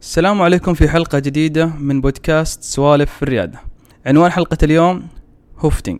السلام 0.00 0.42
عليكم 0.42 0.74
في 0.74 0.88
حلقة 0.88 1.18
جديدة 1.18 1.66
من 1.66 2.00
بودكاست 2.00 2.62
سوالف 2.62 3.12
في 3.12 3.22
الريادة. 3.22 3.60
عنوان 4.06 4.32
حلقة 4.32 4.58
اليوم 4.62 5.06
Hövding 5.58 5.98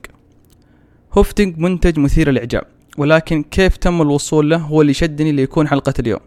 Hövding 1.12 1.58
منتج 1.58 1.98
مثير 1.98 2.30
للإعجاب 2.30 2.62
ولكن 2.98 3.42
كيف 3.42 3.76
تم 3.76 4.02
الوصول 4.02 4.50
له 4.50 4.56
هو 4.56 4.82
اللي 4.82 4.94
شدني 4.94 5.32
ليكون 5.32 5.68
حلقة 5.68 5.94
اليوم. 5.98 6.21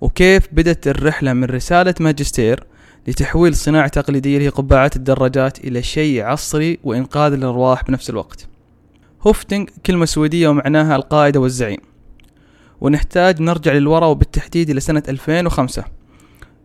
وكيف 0.00 0.48
بدت 0.52 0.88
الرحلة 0.88 1.32
من 1.32 1.44
رسالة 1.44 1.94
ماجستير 2.00 2.64
لتحويل 3.06 3.54
صناعة 3.56 3.88
تقليدية 3.88 4.38
هي 4.38 4.48
قبعات 4.48 4.96
الدراجات 4.96 5.64
إلى 5.64 5.82
شيء 5.82 6.22
عصري 6.22 6.78
وإنقاذ 6.84 7.32
الأرواح 7.32 7.84
بنفس 7.84 8.10
الوقت. 8.10 8.48
Hövding 9.26 9.68
كلمة 9.86 10.04
سويدية 10.04 10.48
ومعناها 10.48 10.96
القائد 10.96 11.36
والزعيم. 11.36 11.80
ونحتاج 12.80 13.42
نرجع 13.42 13.72
للوراء 13.72 14.10
وبالتحديد 14.10 14.70
إلى 14.70 14.80
سنة 14.80 15.02
2005 15.08 15.84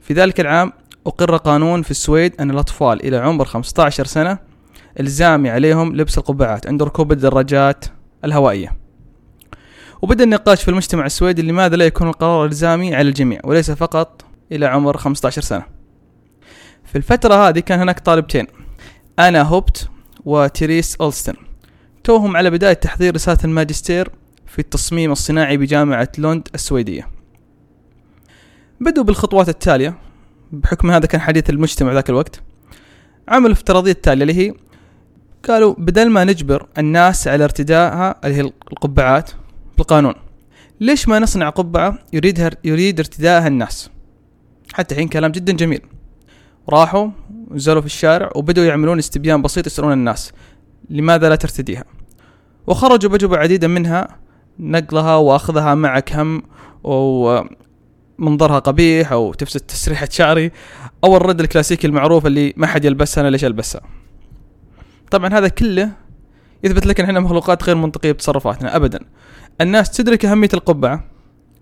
في 0.10 0.16
ذلك 0.16 0.40
العام 0.40 0.74
أقر 1.08 1.38
قانون 1.38 1.82
في 1.82 1.92
السويد 1.92 2.42
أن 2.42 2.52
الأطفال 2.52 3.06
إلى 3.06 3.18
عمر 3.18 3.46
15 3.46 4.06
سنة 4.06 4.38
إلزامي 5.00 5.50
عليهم 5.50 5.96
لبس 5.96 6.18
القبعات 6.18 6.68
عند 6.68 6.84
ركوب 6.84 7.12
الدراجات 7.12 7.86
الهوائية. 8.26 8.78
وبدأ 10.02 10.24
النقاش 10.24 10.64
في 10.64 10.72
المجتمع 10.72 11.06
السويدي 11.06 11.42
لماذا 11.42 11.76
لا 11.76 11.86
يكون 11.86 12.08
القرار 12.08 12.46
إلزامي 12.46 12.96
على 12.96 13.10
الجميع 13.10 13.40
وليس 13.44 13.72
فقط 13.72 14.26
إلى 14.52 14.66
عمر 14.66 14.98
15 14.98 15.42
سنة. 15.42 15.64
في 16.86 16.98
الفترة 16.98 17.50
هذه 17.50 17.60
كان 17.60 17.80
هناك 17.80 18.00
طالبتين 18.00 18.48
أنا 19.20 19.42
هوبت 19.42 19.90
وتيريس 20.26 20.96
أولستن. 21.02 21.34
توهم 22.04 22.38
على 22.38 22.50
بداية 22.50 22.74
تحضير 22.74 23.16
رسالة 23.16 23.40
الماجستير 23.44 24.10
في 24.48 24.60
التصميم 24.60 25.12
الصناعي 25.12 25.58
بجامعة 25.58 26.10
لوند 26.18 26.48
السويدية. 26.56 27.20
بدوا 28.82 29.04
بالخطوات 29.04 29.50
التالية. 29.50 30.09
بحكم 30.52 30.92
هذا 30.92 31.06
كان 31.06 31.22
حديث 31.22 31.50
المجتمع 31.50 31.94
ذاك 31.94 32.10
الوقت. 32.10 32.42
عملوا 33.28 33.48
الافتراضية 33.48 33.92
التالية 33.92 34.22
اللي 34.22 34.34
هي 34.34 34.54
قالوا 35.48 35.76
بدل 35.78 36.10
ما 36.10 36.24
نجبر 36.24 36.68
الناس 36.78 37.28
على 37.28 37.44
ارتدائها 37.44 38.16
اللي 38.24 38.36
هي 38.36 38.42
القبعات 38.42 39.32
بالقانون 39.78 40.14
ليش 40.80 41.08
ما 41.08 41.20
نصنع 41.20 41.50
قبعة 41.50 42.00
يريدها 42.14 42.50
يريد 42.64 43.00
ارتدائها 43.00 43.48
الناس؟ 43.48 43.90
حتى 44.74 44.96
حين 44.96 45.08
كلام 45.08 45.32
جدا 45.32 45.54
جميل. 45.54 45.82
راحوا 46.70 47.10
نزلوا 47.52 47.82
في 47.82 47.88
الشارع 47.88 48.30
وبدأوا 48.36 48.66
يعملون 48.68 48.98
استبيان 48.98 49.42
بسيط 49.42 49.68
يسألون 49.68 49.94
الناس 49.94 50.32
لماذا 50.90 51.30
لا 51.30 51.36
ترتديها؟ 51.36 51.84
وخرجوا 52.68 53.10
بأجوبة 53.10 53.38
عديدة 53.38 53.68
منها 53.68 54.08
نقلها 54.60 55.16
وأخذها 55.16 55.76
معك 55.76 56.14
هم 56.16 56.44
ومنظرها 58.20 58.60
قبيح 58.60 59.12
أو 59.12 59.34
تفسد 59.34 59.60
تسريحة 59.60 60.08
شعري. 60.12 60.52
أو 61.04 61.18
الرد 61.18 61.40
الكلاسيكي 61.40 61.88
المعروف 61.88 62.26
اللي 62.26 62.54
ما 62.58 62.68
حد 62.68 62.86
يلبسها 62.86 63.22
أنا 63.22 63.30
ليش 63.30 63.46
ألبسها؟ 63.46 63.82
طبعا 65.12 65.34
هذا 65.34 65.48
كله 65.48 65.92
يثبت 66.64 66.86
لك 66.86 67.00
إن 67.00 67.06
إحنا 67.06 67.20
مخلوقات 67.20 67.64
غير 67.64 67.76
منطقية 67.76 68.12
بتصرفاتنا 68.12 68.76
ابدا. 68.76 69.00
الناس 69.62 69.92
تدرك 69.92 70.26
أهمية 70.26 70.50
القبعة 70.54 71.06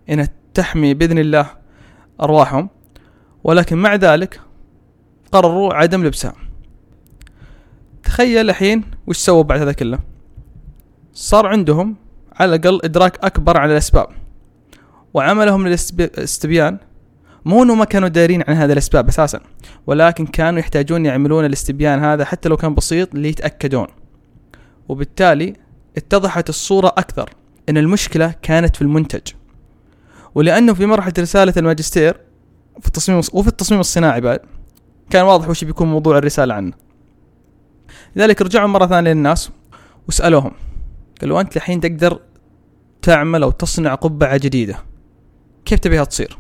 إنها 0.10 0.30
تحمي 0.54 0.94
بإذن 0.94 1.18
الله 1.18 1.50
أرواحهم 2.22 2.70
ولكن 3.44 3.78
مع 3.78 3.96
ذلك 3.96 4.42
قرروا 5.32 5.74
عدم 5.74 6.04
لبسها. 6.04 6.34
تخيل 8.04 8.50
الحين 8.50 8.84
وش 9.08 9.18
سووا 9.18 9.44
بعد 9.44 9.62
هذا 9.62 9.72
كله؟ 9.72 10.00
صار 11.14 11.48
عندهم 11.48 11.96
على 12.40 12.56
الأقل 12.56 12.80
إدراك 12.84 13.26
أكبر 13.26 13.58
عن 13.58 13.72
الأسباب. 13.72 14.08
وعملهم 15.18 15.68
للاستبيان 15.68 16.78
مو 17.46 17.64
إنه 17.64 17.76
ما 17.76 17.86
كانوا 17.86 18.08
دايرين 18.08 18.44
عن 18.48 18.56
هذه 18.56 18.74
الأسباب 18.74 19.08
أساسا 19.08 19.40
ولكن 19.88 20.26
كانوا 20.26 20.60
يحتاجون 20.60 21.06
يعملون 21.06 21.46
الاستبيان 21.46 22.00
هذا 22.00 22.26
حتى 22.26 22.50
لو 22.50 22.58
كان 22.58 22.76
بسيط 22.76 23.16
ليتأكدون. 23.16 23.88
وبالتالي 24.90 25.54
اتضحت 25.98 26.50
الصورة 26.50 26.88
أكثر 26.88 27.30
إن 27.70 27.78
المشكلة 27.78 28.36
كانت 28.42 28.76
في 28.76 28.82
المنتج. 28.82 29.22
ولأنه 30.36 30.74
في 30.74 30.86
مرحلة 30.86 31.14
رسالة 31.20 31.54
الماجستير 31.58 32.18
في 32.80 32.88
التصميم 32.88 33.22
وفي 33.34 33.48
التصميم 33.48 33.80
الصناعي 33.80 34.22
بعد 34.22 34.40
كان 35.10 35.26
واضح 35.26 35.50
وش 35.50 35.64
بيكون 35.64 35.88
موضوع 35.88 36.18
الرسالة 36.18 36.54
عنه. 36.54 36.74
لذلك 38.16 38.42
رجعوا 38.42 38.68
مرة 38.68 38.88
ثانية 38.88 39.12
للناس 39.12 39.52
وسألوهم 40.08 40.52
قالوا 41.22 41.42
أنت 41.42 41.58
الحين 41.58 41.82
تقدر 41.82 42.20
تعمل 43.02 43.44
أو 43.44 43.52
تصنع 43.52 43.96
قبعة 43.96 44.38
جديدة. 44.38 44.87
كيف 45.68 45.80
تبيها 45.80 46.04
تصير؟ 46.04 46.38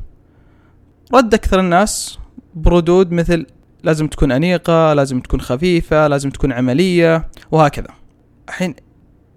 رد 1.14 1.34
أكثر 1.34 1.60
الناس 1.60 2.20
بردود 2.56 3.12
مثل 3.12 3.46
لازم 3.84 4.08
تكون 4.08 4.32
أنيقة 4.32 4.94
لازم 4.94 5.20
تكون 5.20 5.42
خفيفة 5.42 6.08
لازم 6.08 6.30
تكون 6.30 6.52
عملية 6.52 7.28
وهكذا. 7.52 7.88
الحين 8.48 8.76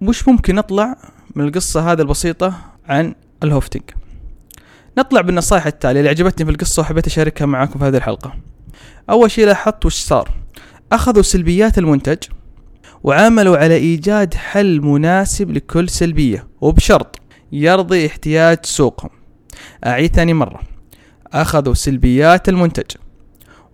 وش 0.03 0.29
ممكن 0.29 0.55
نطلع 0.55 0.97
من 1.35 1.45
القصة 1.45 1.93
هذه 1.93 2.01
البسيطة 2.01 2.55
عن 2.89 3.15
الهوفتنج 3.43 3.83
نطلع 4.99 5.21
بالنصائح 5.21 5.67
التالية 5.67 6.01
اللي 6.01 6.11
عجبتني 6.11 6.45
في 6.45 6.51
القصة 6.53 6.81
وحبيت 6.81 7.07
أشاركها 7.07 7.47
معاكم 7.47 7.79
في 7.79 7.85
هذه 7.85 7.97
الحلقة. 7.97 8.35
أول 9.11 9.31
شيء 9.31 9.47
لاحظت 9.47 9.87
وش 9.87 9.95
صار؟ 9.95 10.31
أخذوا 10.93 11.23
سلبيات 11.23 11.79
المنتج 11.79 12.19
وعملوا 13.03 13.57
على 13.57 13.77
إيجاد 13.77 14.35
حل 14.35 14.81
مناسب 14.81 15.51
لكل 15.51 15.89
سلبية 15.89 16.49
وبشرط 16.61 17.17
يرضي 17.53 18.07
احتياج 18.07 18.59
سوقهم. 18.63 19.20
أعيد 19.87 20.15
ثاني 20.15 20.35
مرة. 20.35 20.61
أخذوا 21.33 21.75
سلبيات 21.75 22.49
المنتج 22.49 22.97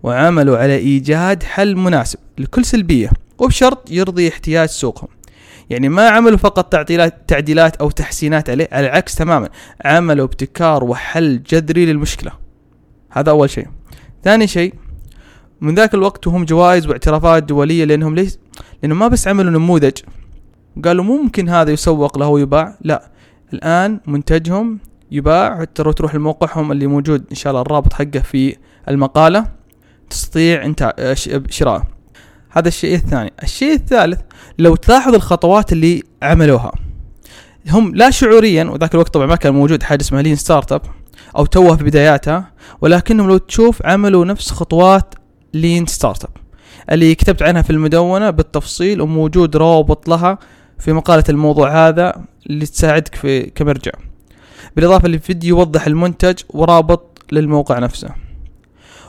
وعملوا 0.03 0.57
على 0.57 0.75
إيجاد 0.75 1.43
حل 1.43 1.75
مناسب 1.75 2.19
لكل 2.37 2.65
سلبية 2.65 3.09
وبشرط 3.39 3.91
يرضي 3.91 4.27
احتياج 4.27 4.69
سوقهم. 4.69 5.07
يعني 5.69 5.89
ما 5.89 6.09
عملوا 6.09 6.37
فقط 6.37 6.71
تعديلات 6.71 7.15
تعديلات 7.27 7.75
أو 7.75 7.89
تحسينات 7.89 8.49
عليه 8.49 8.67
على 8.71 8.87
العكس 8.87 9.15
تماما 9.15 9.49
عملوا 9.85 10.25
ابتكار 10.25 10.83
وحل 10.83 11.43
جذري 11.43 11.85
للمشكلة. 11.85 12.31
هذا 13.09 13.31
أول 13.31 13.49
شيء. 13.49 13.67
ثاني 14.23 14.47
شيء 14.47 14.73
من 15.61 15.75
ذاك 15.75 15.93
الوقت 15.93 16.27
وهم 16.27 16.45
جوائز 16.45 16.87
واعترافات 16.87 17.43
دولية 17.43 17.85
لأنهم 17.85 18.15
ليس 18.15 18.39
لأنهم 18.83 18.99
ما 18.99 19.07
بس 19.07 19.27
عملوا 19.27 19.51
نموذج. 19.51 19.97
وقالوا 20.77 21.03
ممكن 21.03 21.49
هذا 21.49 21.71
يسوق 21.71 22.17
له 22.17 22.27
ويباع. 22.27 22.77
لا 22.81 23.11
الآن 23.53 23.99
منتجهم 24.07 24.79
يباع 25.11 25.65
لو 25.79 25.91
تروح 25.91 26.15
لموقعهم 26.15 26.71
اللي 26.71 26.87
موجود 26.87 27.25
إن 27.31 27.35
شاء 27.35 27.51
الله 27.51 27.61
الرابط 27.61 27.93
حقه 27.93 28.19
في 28.19 28.55
المقالة 28.89 29.45
تستطيع 30.09 30.65
أنت 30.65 30.93
شراءه. 31.49 31.87
هذا 32.49 32.67
الشيء 32.67 32.95
الثاني. 32.95 33.33
الشيء 33.43 33.73
الثالث 33.73 34.19
لو 34.59 34.75
تلاحظ 34.75 35.15
الخطوات 35.15 35.73
اللي 35.73 36.03
عملوها. 36.21 36.71
هم 37.69 37.95
لا 37.95 38.09
شعوريا 38.09 38.63
وذاك 38.63 38.93
الوقت 38.93 39.13
طبعا 39.13 39.25
ما 39.25 39.35
كان 39.35 39.53
موجود 39.53 39.83
حاجة 39.83 40.01
اسمها 40.01 40.21
lean 40.21 40.35
startup 40.35 40.81
أو 41.37 41.45
توها 41.45 41.75
في 41.75 41.83
بداياتها 41.83 42.51
ولكنهم 42.81 43.27
لو 43.27 43.37
تشوف 43.37 43.85
عملوا 43.85 44.25
نفس 44.25 44.51
خطوات 44.51 45.15
lean 45.53 45.85
startup 45.85 46.29
اللي 46.91 47.15
كتبت 47.15 47.43
عنها 47.43 47.61
في 47.61 47.69
المدونة 47.69 48.29
بالتفصيل 48.29 49.01
وموجود 49.01 49.57
رابط 49.57 50.09
لها 50.09 50.37
في 50.79 50.93
مقالة 50.93 51.23
الموضوع 51.29 51.87
هذا 51.87 52.25
اللي 52.49 52.65
تساعدك 52.65 53.15
في 53.15 53.41
كمرجع. 53.41 53.91
بالإضافة 54.77 55.07
لفيديو 55.07 55.57
يوضح 55.57 55.87
المنتج 55.87 56.41
ورابط 56.49 57.23
للموقع 57.31 57.79
نفسه. 57.79 58.09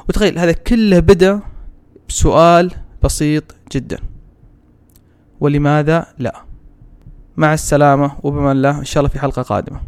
وتخيل 0.09 0.39
هذا 0.39 0.53
كله 0.53 0.99
بدأ 0.99 1.41
بسؤال 2.09 2.71
بسيط 3.03 3.45
جدا. 3.73 3.99
ولماذا 5.41 6.07
لا؟ 6.19 6.43
مع 7.37 7.55
السلامة 7.55 8.13
وبما 8.23 8.53
الله 8.53 8.79
إن 8.79 8.85
شاء 8.85 9.01
الله 9.01 9.13
في 9.13 9.19
حلقة 9.19 9.43
قادمة. 9.43 9.81